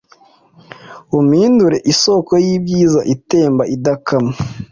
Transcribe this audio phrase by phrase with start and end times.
[1.17, 4.33] Umpindure isoko y’ibyiza itemba idakama